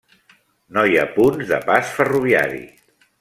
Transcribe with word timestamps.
No 0.77 0.85
hi 0.91 0.97
ha 1.01 1.05
punts 1.17 1.51
de 1.51 1.59
pas 1.67 1.93
ferroviari. 1.99 2.65